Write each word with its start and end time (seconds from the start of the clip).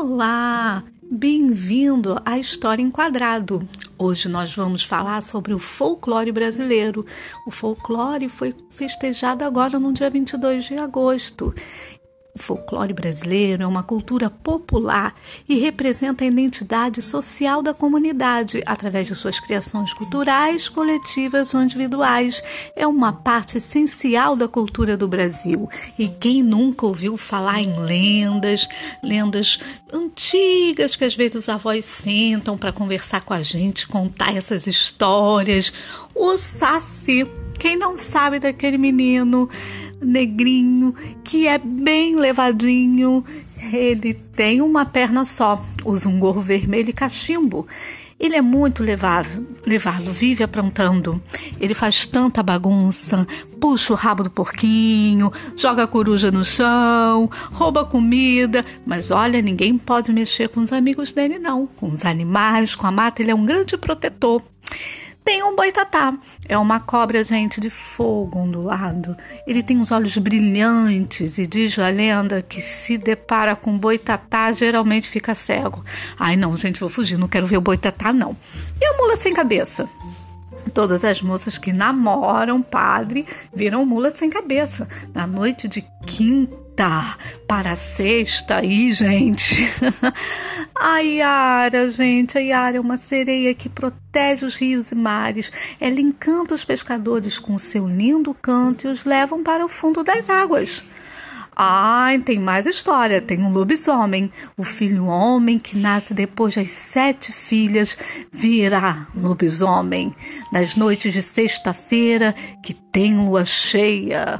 Olá, 0.00 0.84
bem-vindo 1.10 2.22
à 2.24 2.38
História 2.38 2.80
em 2.80 2.88
Quadrado. 2.88 3.68
Hoje 3.98 4.28
nós 4.28 4.54
vamos 4.54 4.84
falar 4.84 5.20
sobre 5.24 5.52
o 5.52 5.58
folclore 5.58 6.30
brasileiro. 6.30 7.04
O 7.44 7.50
folclore 7.50 8.28
foi 8.28 8.54
festejado 8.70 9.42
agora 9.42 9.76
no 9.76 9.92
dia 9.92 10.08
22 10.08 10.66
de 10.66 10.78
agosto 10.78 11.52
o 12.38 12.42
folclore 12.42 12.92
brasileiro 12.92 13.64
é 13.64 13.66
uma 13.66 13.82
cultura 13.82 14.30
popular 14.30 15.14
e 15.48 15.58
representa 15.58 16.22
a 16.22 16.26
identidade 16.26 17.02
social 17.02 17.62
da 17.62 17.74
comunidade 17.74 18.62
através 18.64 19.08
de 19.08 19.14
suas 19.14 19.40
criações 19.40 19.92
culturais, 19.92 20.68
coletivas 20.68 21.52
ou 21.52 21.62
individuais. 21.62 22.42
É 22.76 22.86
uma 22.86 23.12
parte 23.12 23.58
essencial 23.58 24.36
da 24.36 24.46
cultura 24.46 24.96
do 24.96 25.08
Brasil. 25.08 25.68
E 25.98 26.08
quem 26.08 26.42
nunca 26.42 26.86
ouviu 26.86 27.16
falar 27.16 27.60
em 27.60 27.76
lendas, 27.80 28.68
lendas 29.02 29.58
antigas 29.92 30.94
que 30.94 31.04
às 31.04 31.16
vezes 31.16 31.34
os 31.34 31.48
avós 31.48 31.84
sentam 31.84 32.56
para 32.56 32.72
conversar 32.72 33.22
com 33.22 33.34
a 33.34 33.42
gente, 33.42 33.88
contar 33.88 34.36
essas 34.36 34.66
histórias? 34.66 35.72
O 36.14 36.38
Saci. 36.38 37.26
Quem 37.58 37.76
não 37.76 37.96
sabe 37.96 38.38
daquele 38.38 38.78
menino 38.78 39.48
negrinho, 40.00 40.94
que 41.24 41.46
é 41.46 41.58
bem 41.58 42.16
levadinho. 42.16 43.24
Ele 43.72 44.14
tem 44.14 44.62
uma 44.62 44.86
perna 44.86 45.24
só, 45.24 45.62
usa 45.84 46.08
um 46.08 46.18
gorro 46.18 46.40
vermelho 46.40 46.90
e 46.90 46.92
cachimbo. 46.92 47.66
Ele 48.20 48.34
é 48.34 48.42
muito 48.42 48.82
levado, 48.82 49.46
levado, 49.64 50.12
vive 50.12 50.42
aprontando. 50.42 51.22
Ele 51.60 51.72
faz 51.72 52.04
tanta 52.04 52.42
bagunça, 52.42 53.24
puxa 53.60 53.92
o 53.92 53.96
rabo 53.96 54.24
do 54.24 54.30
porquinho, 54.30 55.32
joga 55.56 55.84
a 55.84 55.86
coruja 55.86 56.28
no 56.28 56.44
chão, 56.44 57.30
rouba 57.52 57.84
comida. 57.84 58.64
Mas 58.84 59.12
olha, 59.12 59.40
ninguém 59.40 59.78
pode 59.78 60.12
mexer 60.12 60.48
com 60.48 60.60
os 60.60 60.72
amigos 60.72 61.12
dele, 61.12 61.38
não. 61.38 61.68
Com 61.68 61.90
os 61.90 62.04
animais, 62.04 62.74
com 62.74 62.88
a 62.88 62.90
mata, 62.90 63.22
ele 63.22 63.30
é 63.30 63.34
um 63.34 63.46
grande 63.46 63.76
protetor. 63.76 64.42
Tem 65.28 65.42
um 65.42 65.54
boitatá. 65.54 66.16
É 66.48 66.56
uma 66.56 66.80
cobra, 66.80 67.22
gente, 67.22 67.60
de 67.60 67.68
fogo 67.68 68.38
ondulado. 68.38 69.14
Ele 69.46 69.62
tem 69.62 69.78
os 69.78 69.92
olhos 69.92 70.16
brilhantes 70.16 71.36
e 71.36 71.46
diz 71.46 71.78
a 71.78 71.90
lenda 71.90 72.40
que 72.40 72.62
se 72.62 72.96
depara 72.96 73.54
com 73.54 73.76
boitatá 73.76 74.50
geralmente 74.54 75.06
fica 75.06 75.34
cego. 75.34 75.84
Ai, 76.18 76.34
não, 76.34 76.56
gente, 76.56 76.80
vou 76.80 76.88
fugir, 76.88 77.18
não 77.18 77.28
quero 77.28 77.46
ver 77.46 77.58
o 77.58 77.60
boitatá, 77.60 78.10
não. 78.10 78.34
E 78.80 78.86
a 78.86 78.96
mula 78.96 79.16
sem 79.16 79.34
cabeça? 79.34 79.86
Todas 80.72 81.04
as 81.04 81.20
moças 81.20 81.58
que 81.58 81.74
namoram 81.74 82.62
padre 82.62 83.26
viram 83.54 83.84
mula 83.84 84.10
sem 84.10 84.30
cabeça. 84.30 84.88
Na 85.12 85.26
noite 85.26 85.68
de 85.68 85.84
quinta 86.06 86.67
para 87.46 87.74
sexta 87.74 88.58
aí, 88.58 88.92
gente. 88.92 89.68
a 90.74 90.98
Yara, 90.98 91.90
gente, 91.90 92.38
a 92.38 92.40
Yara 92.40 92.76
é 92.76 92.80
uma 92.80 92.96
sereia 92.96 93.52
que 93.52 93.68
protege 93.68 94.46
os 94.46 94.56
rios 94.56 94.92
e 94.92 94.94
mares. 94.94 95.50
Ela 95.80 96.00
encanta 96.00 96.54
os 96.54 96.64
pescadores 96.64 97.38
com 97.38 97.58
seu 97.58 97.88
lindo 97.88 98.32
canto 98.32 98.86
e 98.86 98.90
os 98.90 99.04
levam 99.04 99.42
para 99.42 99.64
o 99.64 99.68
fundo 99.68 100.04
das 100.04 100.30
águas. 100.30 100.84
Ai, 101.56 102.20
tem 102.20 102.38
mais 102.38 102.64
história. 102.64 103.20
Tem 103.20 103.42
um 103.42 103.52
lobisomem. 103.52 104.30
O 104.56 104.62
filho 104.62 105.06
homem 105.06 105.58
que 105.58 105.76
nasce 105.76 106.14
depois 106.14 106.54
das 106.54 106.70
sete 106.70 107.32
filhas 107.32 107.98
virá 108.30 109.08
lobisomem. 109.16 110.14
Nas 110.52 110.76
noites 110.76 111.12
de 111.12 111.22
sexta-feira 111.22 112.32
que 112.62 112.72
tem 112.72 113.16
lua 113.16 113.44
cheia. 113.44 114.38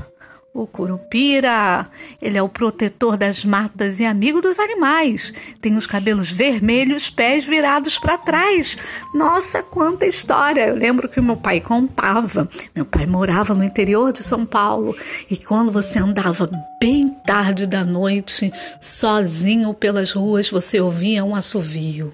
O 0.59 0.67
curupira, 0.67 1.87
ele 2.21 2.37
é 2.37 2.43
o 2.43 2.49
protetor 2.49 3.17
das 3.17 3.45
matas 3.45 4.01
e 4.01 4.05
amigo 4.05 4.41
dos 4.41 4.59
animais. 4.59 5.33
Tem 5.61 5.77
os 5.77 5.87
cabelos 5.87 6.33
vermelhos, 6.33 7.09
pés 7.09 7.45
virados 7.45 7.97
para 7.97 8.19
trás. 8.19 8.77
Nossa, 9.15 9.63
quanta 9.63 10.05
história! 10.05 10.67
Eu 10.67 10.75
lembro 10.75 11.09
que 11.09 11.21
meu 11.21 11.37
pai 11.37 11.61
contava. 11.61 12.49
Meu 12.75 12.85
pai 12.85 13.07
morava 13.07 13.55
no 13.55 13.63
interior 13.63 14.13
de 14.13 14.25
São 14.25 14.45
Paulo 14.45 14.97
e 15.31 15.37
quando 15.37 15.71
você 15.71 16.01
andava 16.01 16.51
bem 16.81 17.09
tarde 17.25 17.65
da 17.65 17.85
noite, 17.85 18.53
sozinho 18.81 19.73
pelas 19.73 20.11
ruas, 20.11 20.51
você 20.51 20.81
ouvia 20.81 21.25
um 21.25 21.37
assovio. 21.37 22.13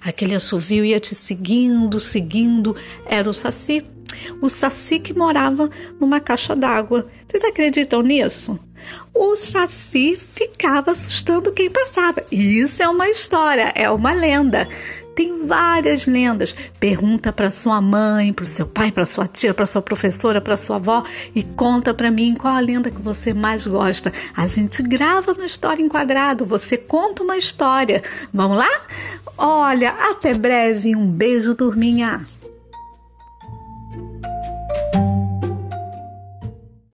Aquele 0.00 0.34
assovio 0.34 0.82
ia 0.82 0.98
te 0.98 1.14
seguindo, 1.14 2.00
seguindo, 2.00 2.74
era 3.06 3.28
o 3.28 3.34
saci 3.34 3.84
o 4.40 4.48
Saci 4.48 4.98
que 4.98 5.14
morava 5.14 5.70
numa 6.00 6.20
caixa 6.20 6.54
d'água. 6.54 7.06
Vocês 7.26 7.44
acreditam 7.44 8.02
nisso? 8.02 8.58
O 9.14 9.34
Saci 9.34 10.16
ficava 10.16 10.92
assustando 10.92 11.52
quem 11.52 11.70
passava. 11.70 12.22
Isso 12.30 12.82
é 12.82 12.88
uma 12.88 13.08
história, 13.08 13.72
é 13.74 13.90
uma 13.90 14.12
lenda. 14.12 14.68
Tem 15.14 15.46
várias 15.46 16.06
lendas. 16.06 16.54
Pergunta 16.78 17.32
para 17.32 17.50
sua 17.50 17.80
mãe, 17.80 18.32
para 18.34 18.42
o 18.42 18.46
seu 18.46 18.66
pai, 18.66 18.92
para 18.92 19.06
sua 19.06 19.26
tia, 19.26 19.54
para 19.54 19.64
sua 19.64 19.80
professora, 19.80 20.42
para 20.42 20.58
sua 20.58 20.76
avó 20.76 21.02
e 21.34 21.42
conta 21.42 21.94
para 21.94 22.10
mim 22.10 22.34
qual 22.34 22.54
a 22.54 22.60
lenda 22.60 22.90
que 22.90 23.00
você 23.00 23.32
mais 23.32 23.66
gosta. 23.66 24.12
A 24.36 24.46
gente 24.46 24.82
grava 24.82 25.32
no 25.32 25.46
História 25.46 25.82
em 25.82 25.88
Quadrado, 25.88 26.44
você 26.44 26.76
conta 26.76 27.22
uma 27.22 27.38
história. 27.38 28.02
Vamos 28.32 28.58
lá? 28.58 28.68
Olha, 29.38 29.90
até 30.10 30.34
breve. 30.34 30.94
Um 30.94 31.10
beijo, 31.10 31.54
turminha. 31.54 32.20